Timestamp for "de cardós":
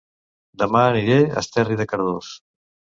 1.85-2.37